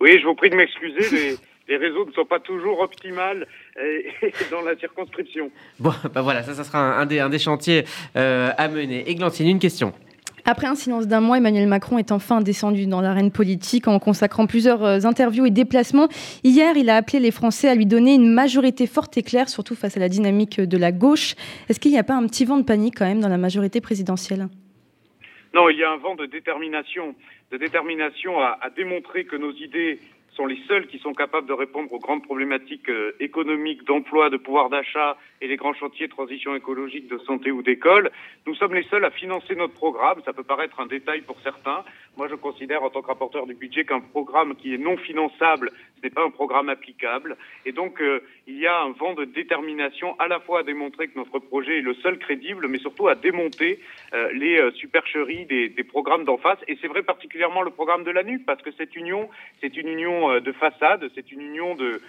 Oui, 0.00 0.18
je 0.20 0.26
vous 0.26 0.34
prie 0.34 0.50
de 0.50 0.56
m'excuser. 0.56 1.36
Les, 1.68 1.76
réseaux 1.76 2.06
ne 2.06 2.12
sont 2.12 2.24
pas 2.24 2.40
toujours 2.40 2.80
optimales 2.80 3.46
dans 4.50 4.62
la 4.62 4.76
circonscription. 4.76 5.50
Bon, 5.78 5.92
ben 6.12 6.22
voilà, 6.22 6.42
ça, 6.42 6.54
ça 6.54 6.64
sera 6.64 6.78
un, 6.78 7.06
des, 7.06 7.20
un 7.20 7.28
des, 7.28 7.38
chantiers 7.38 7.84
euh, 8.16 8.50
à 8.56 8.68
mener. 8.68 9.08
Églantine, 9.08 9.48
une 9.48 9.58
question. 9.58 9.92
Après 10.48 10.68
un 10.68 10.76
silence 10.76 11.08
d'un 11.08 11.20
mois, 11.20 11.38
Emmanuel 11.38 11.66
Macron 11.66 11.98
est 11.98 12.12
enfin 12.12 12.40
descendu 12.40 12.86
dans 12.86 13.00
l'arène 13.00 13.32
politique 13.32 13.88
en 13.88 13.98
consacrant 13.98 14.46
plusieurs 14.46 14.84
euh, 14.84 15.00
interviews 15.02 15.44
et 15.44 15.50
déplacements. 15.50 16.06
Hier, 16.44 16.76
il 16.76 16.88
a 16.88 16.94
appelé 16.94 17.18
les 17.18 17.32
Français 17.32 17.68
à 17.68 17.74
lui 17.74 17.84
donner 17.84 18.14
une 18.14 18.32
majorité 18.32 18.86
forte 18.86 19.18
et 19.18 19.24
claire, 19.24 19.48
surtout 19.48 19.74
face 19.74 19.96
à 19.96 20.00
la 20.00 20.08
dynamique 20.08 20.60
de 20.60 20.78
la 20.78 20.92
gauche. 20.92 21.34
Est-ce 21.68 21.80
qu'il 21.80 21.90
n'y 21.90 21.98
a 21.98 22.04
pas 22.04 22.14
un 22.14 22.24
petit 22.28 22.44
vent 22.44 22.58
de 22.58 22.62
panique 22.62 22.94
quand 22.96 23.06
même 23.06 23.20
dans 23.20 23.28
la 23.28 23.38
majorité 23.38 23.80
présidentielle? 23.80 24.46
Non, 25.52 25.68
il 25.68 25.78
y 25.78 25.82
a 25.82 25.90
un 25.90 25.96
vent 25.96 26.14
de 26.14 26.26
détermination, 26.26 27.16
de 27.50 27.56
détermination 27.56 28.38
à, 28.38 28.70
démontrer 28.76 29.24
que 29.24 29.34
nos 29.34 29.52
idées 29.52 29.98
sont 30.36 30.46
les 30.46 30.58
seules 30.68 30.86
qui 30.86 31.00
sont 31.00 31.12
capables 31.12 31.48
de 31.48 31.54
répondre 31.54 31.92
aux 31.92 31.98
grandes 31.98 32.22
problématiques 32.22 32.88
euh, 32.88 33.16
économiques, 33.18 33.84
d'emploi, 33.84 34.30
de 34.30 34.36
pouvoir 34.36 34.68
d'achat 34.68 35.16
et 35.40 35.48
les 35.48 35.56
grands 35.56 35.74
chantiers 35.74 36.06
de 36.06 36.12
transition 36.12 36.54
écologique, 36.54 37.08
de 37.08 37.18
santé 37.18 37.50
ou 37.50 37.62
d'école. 37.62 38.10
Nous 38.46 38.54
sommes 38.54 38.74
les 38.74 38.84
seuls 38.84 39.04
à 39.04 39.10
financer 39.10 39.54
notre 39.54 39.74
programme. 39.74 40.20
Ça 40.24 40.32
peut 40.32 40.42
paraître 40.44 40.80
un 40.80 40.86
détail 40.86 41.22
pour 41.22 41.40
certains. 41.42 41.84
Moi, 42.16 42.28
je 42.28 42.34
considère 42.34 42.82
en 42.82 42.90
tant 42.90 43.02
que 43.02 43.08
rapporteur 43.08 43.46
du 43.46 43.54
budget 43.54 43.84
qu'un 43.84 44.00
programme 44.00 44.56
qui 44.56 44.72
est 44.72 44.78
non 44.78 44.96
finançable, 44.96 45.70
ce 45.96 46.02
n'est 46.02 46.10
pas 46.10 46.24
un 46.24 46.30
programme 46.30 46.70
applicable. 46.70 47.36
Et 47.66 47.72
donc, 47.72 48.00
euh, 48.00 48.22
il 48.46 48.58
y 48.58 48.66
a 48.66 48.80
un 48.80 48.92
vent 48.92 49.14
de 49.14 49.24
détermination 49.24 50.18
à 50.18 50.28
la 50.28 50.40
fois 50.40 50.60
à 50.60 50.62
démontrer 50.62 51.08
que 51.08 51.18
notre 51.18 51.38
projet 51.38 51.78
est 51.78 51.82
le 51.82 51.94
seul 51.94 52.18
crédible, 52.18 52.68
mais 52.68 52.78
surtout 52.78 53.08
à 53.08 53.14
démonter 53.14 53.80
euh, 54.14 54.30
les 54.32 54.58
euh, 54.58 54.70
supercheries 54.72 55.44
des, 55.46 55.84
programmes 55.84 56.24
d'en 56.24 56.38
face. 56.38 56.58
Et 56.68 56.78
c'est 56.80 56.88
vrai 56.88 57.02
particulièrement 57.02 57.62
le 57.62 57.70
programme 57.70 58.04
de 58.04 58.10
la 58.10 58.22
NUP, 58.22 58.44
parce 58.46 58.62
que 58.62 58.70
cette 58.72 58.96
union, 58.96 59.28
c'est 59.60 59.76
une 59.76 59.88
union 59.88 60.40
de 60.40 60.52
façade, 60.52 61.08
c'est 61.14 61.30
une 61.30 61.40
union 61.40 61.74
de, 61.74 62.00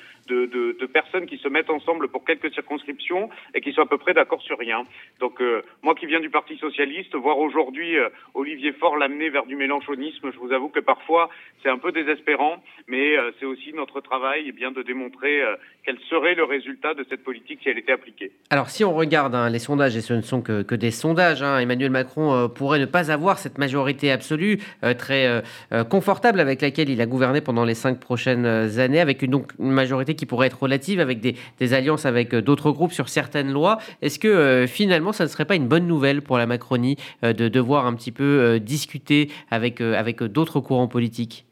personnes 0.87 1.27
qui 1.27 1.37
se 1.37 1.47
mettent 1.47 1.69
ensemble 1.69 2.07
pour 2.07 2.25
quelques 2.25 2.51
circonscriptions 2.53 3.16
et 3.53 3.61
qui 3.61 3.73
sont 3.73 3.81
à 3.81 3.87
peu 3.87 3.97
près 3.97 4.13
d'accord 4.13 4.41
sur 4.41 4.57
rien. 4.57 4.83
Donc, 5.19 5.41
moi 5.81 5.95
qui 5.95 6.05
viens 6.05 6.19
du 6.19 6.29
Parti 6.29 6.57
socialiste, 6.57 7.15
voir 7.15 7.37
aujourd'hui 7.39 7.95
Olivier 8.33 8.73
Faure 8.73 8.97
l'amener 8.97 9.29
vers 9.29 9.45
du 9.45 9.55
mélange 9.55 9.87
macronisme. 9.87 10.31
Je 10.33 10.39
vous 10.39 10.53
avoue 10.53 10.69
que 10.69 10.79
parfois 10.79 11.29
c'est 11.63 11.69
un 11.69 11.77
peu 11.77 11.91
désespérant, 11.91 12.57
mais 12.87 13.17
euh, 13.17 13.31
c'est 13.39 13.45
aussi 13.45 13.73
notre 13.73 14.01
travail 14.01 14.45
eh 14.47 14.51
bien 14.51 14.71
de 14.71 14.81
démontrer 14.83 15.41
euh, 15.41 15.55
quel 15.85 15.97
serait 16.09 16.35
le 16.35 16.43
résultat 16.43 16.93
de 16.93 17.05
cette 17.09 17.23
politique 17.23 17.59
si 17.63 17.69
elle 17.69 17.77
était 17.77 17.93
appliquée. 17.93 18.31
Alors 18.49 18.69
si 18.69 18.83
on 18.83 18.93
regarde 18.93 19.33
hein, 19.35 19.49
les 19.49 19.59
sondages, 19.59 19.95
et 19.95 20.01
ce 20.01 20.13
ne 20.13 20.21
sont 20.21 20.41
que, 20.41 20.61
que 20.61 20.75
des 20.75 20.91
sondages, 20.91 21.41
hein, 21.41 21.59
Emmanuel 21.59 21.91
Macron 21.91 22.33
euh, 22.33 22.47
pourrait 22.47 22.79
ne 22.79 22.85
pas 22.85 23.11
avoir 23.11 23.39
cette 23.39 23.57
majorité 23.57 24.11
absolue 24.11 24.59
très 24.97 25.43
confortable 25.89 26.39
avec 26.39 26.61
laquelle 26.61 26.89
il 26.89 27.01
a 27.01 27.05
gouverné 27.05 27.41
pendant 27.41 27.63
les 27.63 27.73
cinq 27.73 27.99
prochaines 27.99 28.45
années, 28.79 28.99
avec 28.99 29.21
une, 29.21 29.31
donc, 29.31 29.51
une 29.59 29.71
majorité 29.71 30.15
qui 30.15 30.25
pourrait 30.25 30.47
être 30.47 30.61
relative, 30.61 30.99
avec 30.99 31.19
des, 31.19 31.35
des 31.59 31.73
alliances 31.73 32.05
avec 32.05 32.35
d'autres 32.35 32.71
groupes 32.71 32.91
sur 32.91 33.06
certaines 33.09 33.51
lois. 33.51 33.77
Est-ce 34.01 34.19
que 34.19 34.65
finalement 34.67 35.11
ça 35.11 35.23
ne 35.23 35.29
serait 35.29 35.45
pas 35.45 35.55
une 35.55 35.67
bonne 35.67 35.87
nouvelle 35.87 36.21
pour 36.21 36.37
la 36.37 36.45
Macronie 36.45 36.97
de 37.23 37.47
devoir 37.47 37.85
un 37.85 37.93
petit 37.95 38.11
peu 38.11 38.59
discuter 38.59 39.29
avec, 39.51 39.81
avec 39.81 40.23
d'autres 40.23 40.59
courants 40.59 40.87
politiques? 40.87 41.47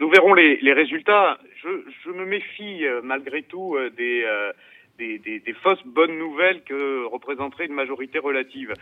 Nous 0.00 0.08
verrons 0.08 0.34
les, 0.34 0.72
résultats. 0.72 1.38
Je, 1.62 2.10
me 2.10 2.24
méfie 2.24 2.86
euh, 2.86 3.00
malgré 3.02 3.42
tout 3.42 3.76
euh, 3.76 3.90
des, 3.90 4.22
euh, 4.24 4.52
des, 4.98 5.56
fausses 5.62 5.84
bonnes 5.84 6.16
nouvelles 6.18 6.62
que 6.62 7.04
représenterait 7.06 7.66
une 7.66 7.74
majorité 7.74 8.18
relative. 8.18 8.72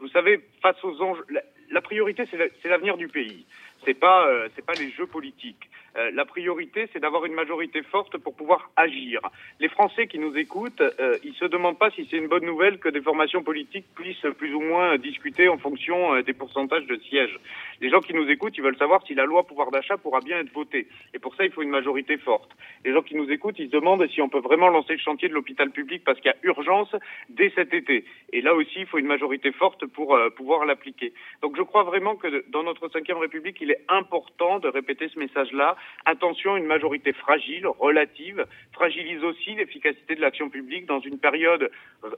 vous 0.00 0.08
savez, 0.08 0.40
face 0.60 0.82
aux 0.84 1.00
enjeux, 1.02 1.24
la 1.70 1.80
priorité 1.80 2.24
c'est 2.30 2.68
l'avenir 2.68 2.96
du 2.96 3.08
pays. 3.08 3.46
C'est 3.84 3.98
pas 3.98 4.28
c'est 4.54 4.64
pas 4.64 4.74
les 4.74 4.90
jeux 4.90 5.06
politiques. 5.06 5.70
Euh, 5.96 6.10
la 6.12 6.24
priorité, 6.24 6.88
c'est 6.92 7.00
d'avoir 7.00 7.24
une 7.24 7.34
majorité 7.34 7.82
forte 7.82 8.16
pour 8.18 8.34
pouvoir 8.34 8.70
agir. 8.76 9.20
Les 9.58 9.68
Français 9.68 10.06
qui 10.06 10.18
nous 10.18 10.36
écoutent, 10.36 10.80
euh, 10.80 11.18
ils 11.24 11.34
se 11.34 11.44
demandent 11.44 11.78
pas 11.78 11.90
si 11.90 12.06
c'est 12.10 12.16
une 12.16 12.28
bonne 12.28 12.44
nouvelle 12.44 12.78
que 12.78 12.88
des 12.88 13.00
formations 13.00 13.42
politiques 13.42 13.86
puissent 13.96 14.26
plus 14.38 14.54
ou 14.54 14.60
moins 14.60 14.96
discuter 14.98 15.48
en 15.48 15.58
fonction 15.58 16.14
euh, 16.14 16.22
des 16.22 16.32
pourcentages 16.32 16.86
de 16.86 16.96
sièges. 16.96 17.38
Les 17.80 17.90
gens 17.90 18.00
qui 18.00 18.14
nous 18.14 18.28
écoutent, 18.28 18.56
ils 18.56 18.62
veulent 18.62 18.76
savoir 18.76 19.04
si 19.06 19.14
la 19.14 19.24
loi 19.24 19.42
pouvoir 19.44 19.70
d'achat 19.70 19.96
pourra 19.96 20.20
bien 20.20 20.38
être 20.38 20.52
votée. 20.52 20.86
Et 21.12 21.18
pour 21.18 21.34
ça, 21.34 21.44
il 21.44 21.50
faut 21.50 21.62
une 21.62 21.70
majorité 21.70 22.18
forte. 22.18 22.50
Les 22.84 22.92
gens 22.92 23.02
qui 23.02 23.16
nous 23.16 23.28
écoutent, 23.30 23.58
ils 23.58 23.66
se 23.66 23.72
demandent 23.72 24.06
si 24.08 24.22
on 24.22 24.28
peut 24.28 24.40
vraiment 24.40 24.68
lancer 24.68 24.92
le 24.92 24.98
chantier 24.98 25.28
de 25.28 25.34
l'hôpital 25.34 25.70
public 25.70 26.02
parce 26.04 26.20
qu'il 26.20 26.30
y 26.30 26.34
a 26.34 26.36
urgence 26.42 26.94
dès 27.28 27.50
cet 27.56 27.74
été. 27.74 28.04
Et 28.32 28.42
là 28.42 28.54
aussi, 28.54 28.80
il 28.80 28.86
faut 28.86 28.98
une 28.98 29.06
majorité 29.06 29.50
forte 29.50 29.86
pour 29.86 30.14
euh, 30.14 30.30
pouvoir 30.30 30.66
l'appliquer. 30.66 31.12
Donc 31.42 31.56
je 31.56 31.62
crois 31.62 31.82
vraiment 31.82 32.14
que 32.14 32.44
dans 32.50 32.62
notre 32.62 32.88
cinquième 32.88 33.18
République, 33.18 33.56
il 33.60 33.69
important 33.88 34.58
de 34.58 34.68
répéter 34.68 35.08
ce 35.12 35.18
message-là 35.18 35.76
Attention, 36.06 36.56
une 36.56 36.66
majorité 36.66 37.12
fragile, 37.12 37.66
relative, 37.66 38.44
fragilise 38.72 39.22
aussi 39.24 39.54
l'efficacité 39.54 40.14
de 40.14 40.20
l'action 40.20 40.48
publique 40.48 40.86
dans 40.86 41.00
une 41.00 41.18
période 41.18 41.70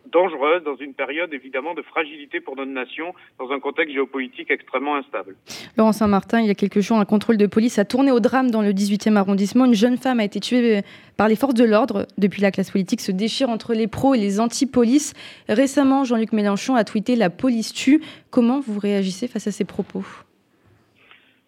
dangereuse, 0.07 0.63
dans 0.63 0.77
une 0.77 0.95
période 0.95 1.33
évidemment 1.35 1.75
de 1.75 1.83
fragilité 1.83 2.41
pour 2.41 2.57
notre 2.57 2.71
nation, 2.71 3.15
dans 3.39 3.51
un 3.51 3.61
contexte 3.61 3.95
géopolitique 3.95 4.51
extrêmement 4.51 4.97
instable. 4.97 5.37
Laurent 5.77 5.93
Saint-Martin, 5.93 6.41
il 6.41 6.47
y 6.47 6.51
a 6.51 6.55
quelques 6.55 6.81
jours, 6.81 6.99
un 6.99 7.05
contrôle 7.05 7.37
de 7.37 7.47
police 7.47 7.79
a 7.79 7.85
tourné 7.85 8.11
au 8.11 8.21
drame 8.21 8.51
dans 8.51 8.63
le 8.63 8.73
18e 8.73 9.17
arrondissement. 9.17 9.65
Une 9.65 9.75
jeune 9.75 9.97
femme 9.97 10.21
a 10.21 10.25
été 10.25 10.41
tuée 10.41 10.83
par 11.17 11.29
les 11.29 11.37
forces 11.37 11.55
de 11.55 11.65
l'ordre. 11.65 12.07
Depuis, 12.19 12.43
la 12.43 12.51
classe 12.51 12.71
politique 12.71 13.01
se 13.01 13.13
déchire 13.13 13.49
entre 13.49 13.75
les 13.75 13.87
pros 13.87 14.15
et 14.15 14.19
les 14.19 14.41
anti-police. 14.41 15.15
Récemment, 15.49 16.05
Jean-Luc 16.05 16.33
Mélenchon 16.33 16.75
a 16.75 16.85
tweeté 16.85 17.17
La 17.17 17.31
police 17.31 17.73
tue. 17.73 18.03
Comment 18.31 18.61
vous 18.61 18.79
réagissez 18.79 19.29
face 19.29 19.47
à 19.47 19.53
ces 19.53 19.65
propos? 19.65 20.05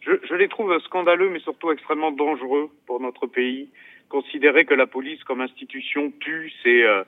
Je, 0.05 0.13
je, 0.29 0.35
les 0.35 0.49
trouve 0.49 0.79
scandaleux, 0.81 1.31
mais 1.31 1.41
surtout 1.41 1.71
extrêmement 1.71 2.13
dangereux 2.13 2.71
pour 2.87 3.01
notre 3.01 3.27
pays. 3.27 3.69
Considérer 4.09 4.65
que 4.65 4.75
la 4.75 4.87
police 4.87 5.23
comme 5.25 5.41
institution 5.41 6.13
tue, 6.21 6.53
c'est 6.63 6.83
euh, 6.83 7.05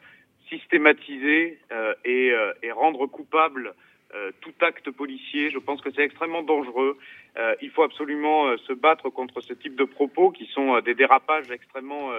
systématiser 0.48 1.58
euh, 1.72 1.94
et, 2.04 2.30
euh, 2.32 2.52
et, 2.62 2.72
rendre 2.72 3.06
coupable 3.06 3.74
euh, 4.14 4.30
tout 4.40 4.54
acte 4.60 4.90
policier. 4.90 5.50
Je 5.50 5.58
pense 5.58 5.80
que 5.80 5.90
c'est 5.94 6.02
extrêmement 6.02 6.42
dangereux. 6.42 6.96
Euh, 7.36 7.54
il 7.60 7.70
faut 7.70 7.82
absolument 7.82 8.56
se 8.56 8.72
battre 8.72 9.10
contre 9.10 9.40
ce 9.40 9.52
type 9.52 9.76
de 9.76 9.84
propos 9.84 10.30
qui 10.30 10.46
sont 10.46 10.80
des 10.80 10.94
dérapages 10.94 11.50
extrêmement 11.50 12.12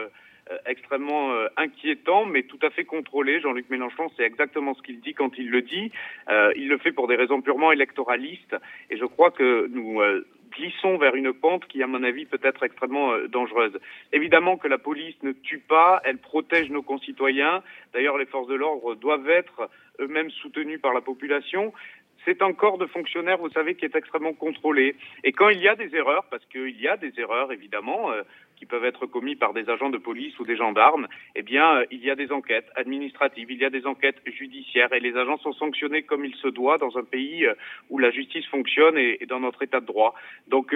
extrêmement 0.66 1.32
euh, 1.34 1.48
inquiétants, 1.58 2.26
mais 2.26 2.44
tout 2.44 2.60
à 2.62 2.70
fait 2.70 2.86
contrôlés. 2.86 3.40
Jean-Luc 3.40 3.70
Mélenchon, 3.70 4.10
c'est 4.16 4.24
exactement 4.24 4.74
ce 4.74 4.82
qu'il 4.82 5.00
dit 5.00 5.14
quand 5.14 5.38
il 5.38 5.50
le 5.50 5.62
dit. 5.62 5.92
Euh, 6.30 6.52
il 6.56 6.68
le 6.68 6.78
fait 6.78 6.92
pour 6.92 7.08
des 7.08 7.16
raisons 7.16 7.42
purement 7.42 7.72
électoralistes, 7.72 8.56
et 8.90 8.98
je 8.98 9.06
crois 9.06 9.32
que 9.32 9.68
nous 9.68 10.02
glissons 10.58 10.98
vers 10.98 11.16
une 11.16 11.34
pente 11.34 11.66
qui, 11.68 11.82
à 11.84 11.88
mon 11.88 12.04
avis, 12.04 12.26
peut 12.26 12.40
être 12.44 12.64
extrêmement 12.64 13.14
euh, 13.14 13.28
dangereuse. 13.28 13.78
Évidemment 14.12 14.58
que 14.58 14.68
la 14.68 14.78
police 14.78 15.16
ne 15.24 15.32
tue 15.32 15.60
pas, 15.60 16.02
elle 16.04 16.18
protège 16.18 16.70
nos 16.70 16.82
concitoyens. 16.82 17.64
D'ailleurs, 17.94 18.18
les 18.18 18.26
forces 18.26 18.48
de 18.48 18.56
l'ordre 18.56 18.96
doivent 18.96 19.30
être 19.30 19.70
eux-mêmes 20.00 20.32
soutenus 20.32 20.82
par 20.82 20.94
la 20.94 21.02
population. 21.02 21.74
C'est 22.28 22.42
un 22.42 22.52
corps 22.52 22.78
de 22.78 22.88
fonctionnaires, 22.88 23.38
vous 23.38 23.50
savez, 23.52 23.76
qui 23.76 23.86
est 23.86 23.96
extrêmement 23.96 24.34
contrôlé. 24.34 24.98
Et 25.24 25.32
quand 25.32 25.48
il 25.48 25.62
y 25.62 25.70
a 25.70 25.76
des 25.76 25.96
erreurs, 25.96 26.26
parce 26.30 26.44
qu'il 26.48 26.78
y 26.78 26.86
a 26.86 26.98
des 26.98 27.18
erreurs, 27.18 27.54
évidemment, 27.54 28.12
euh, 28.12 28.24
qui 28.58 28.66
peuvent 28.66 28.84
être 28.84 29.06
commises 29.06 29.38
par 29.38 29.54
des 29.54 29.70
agents 29.70 29.90
de 29.90 29.98
police 29.98 30.38
ou 30.38 30.44
des 30.44 30.58
gendarmes, 30.58 31.08
eh 31.36 31.42
bien, 31.42 31.78
euh, 31.78 31.86
il 31.90 32.04
y 32.04 32.12
a 32.12 32.16
des 32.16 32.34
enquêtes 32.34 32.70
administratives, 32.76 33.50
il 33.50 33.60
y 33.60 33.64
a 33.64 33.70
des 33.70 33.88
enquêtes 33.88 34.18
judiciaires, 34.26 34.92
et 34.92 35.00
les 35.00 35.16
agents 35.16 35.38
sont 35.38 35.54
sanctionnés 35.54 36.04
comme 36.04 36.26
il 36.26 36.36
se 36.36 36.50
doit 36.50 36.78
dans 36.78 36.98
un 36.98 37.06
pays 37.06 37.46
euh, 37.46 37.54
où 37.90 37.98
la 37.98 38.12
justice 38.12 38.46
fonctionne 38.48 38.98
et, 38.98 39.26
dans 39.26 39.40
notre 39.40 39.64
état 39.64 39.80
de 39.80 39.86
droit. 39.86 40.14
Donc, 40.50 40.76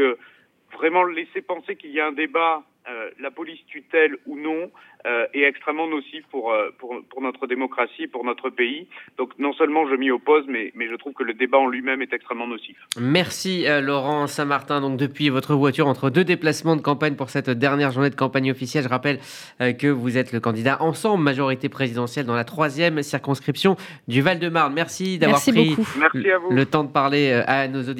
vraiment 0.71 1.03
laisser 1.03 1.41
penser 1.41 1.75
qu'il 1.75 1.91
y 1.91 1.99
a 1.99 2.07
un 2.07 2.13
débat 2.13 2.63
euh, 2.89 3.09
la 3.19 3.29
police 3.29 3.59
tutelle 3.67 4.17
ou 4.25 4.35
non 4.37 4.71
euh, 5.05 5.25
est 5.35 5.43
extrêmement 5.43 5.87
nocif 5.87 6.23
pour, 6.31 6.51
euh, 6.51 6.69
pour, 6.79 6.95
pour, 7.09 7.21
notre 7.21 7.45
démocratie, 7.45 8.07
pour 8.07 8.25
notre 8.25 8.49
pays. 8.49 8.87
Donc 9.19 9.37
non 9.37 9.53
seulement 9.53 9.87
je 9.87 9.95
m'y 9.95 10.09
oppose, 10.09 10.45
mais, 10.47 10.71
mais 10.73 10.87
je 10.89 10.95
trouve 10.95 11.13
que 11.13 11.23
le 11.23 11.35
débat 11.35 11.59
en 11.59 11.67
lui-même 11.67 12.01
est 12.01 12.11
extrêmement 12.11 12.47
nocif. 12.47 12.77
Merci 12.99 13.65
Laurent 13.81 14.25
Saint-Martin. 14.25 14.81
Donc 14.81 14.97
depuis 14.97 15.29
votre 15.29 15.53
voiture 15.53 15.87
entre 15.87 16.09
deux 16.09 16.23
déplacements 16.23 16.75
de 16.75 16.81
campagne 16.81 17.15
pour 17.15 17.29
cette 17.29 17.51
dernière 17.51 17.91
journée 17.91 18.09
de 18.09 18.15
campagne 18.15 18.49
officielle, 18.49 18.83
je 18.83 18.89
rappelle 18.89 19.19
que 19.59 19.87
vous 19.87 20.17
êtes 20.17 20.31
le 20.31 20.39
candidat 20.39 20.81
ensemble 20.81 21.23
majorité 21.23 21.69
présidentielle 21.69 22.25
dans 22.25 22.35
la 22.35 22.45
troisième 22.45 23.03
circonscription 23.03 23.75
du 24.07 24.21
Val-de-Marne. 24.21 24.73
Merci 24.73 25.19
d'avoir 25.19 25.41
pris 25.41 25.75
le 26.49 26.65
temps 26.65 26.83
de 26.83 26.91
parler 26.91 27.31
à 27.45 27.67
nos 27.67 27.81
auditeurs. 27.81 27.89